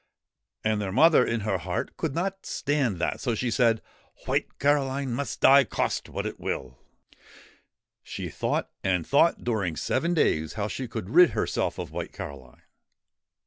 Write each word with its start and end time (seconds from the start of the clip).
And 0.63 0.81
their 0.81 0.91
mother, 0.91 1.23
in 1.23 1.41
her 1.41 1.59
heart, 1.59 1.95
could 1.95 2.15
not 2.15 2.43
stand 2.47 2.97
that, 2.97 3.19
so 3.21 3.35
she 3.35 3.51
said:' 3.51 3.83
White 4.25 4.57
Caroline 4.57 5.13
must 5.13 5.41
die, 5.41 5.63
cost 5.63 6.09
what 6.09 6.25
it 6.25 6.39
will/' 6.39 6.79
She 8.01 8.27
thought 8.27 8.71
and 8.83 9.05
thought 9.05 9.43
during 9.43 9.75
seven 9.75 10.15
days 10.15 10.53
how 10.53 10.67
she 10.67 10.87
could 10.87 11.11
rid 11.11 11.29
herself 11.37 11.77
of 11.77 11.91
White 11.91 12.13
Caroline. 12.13 12.63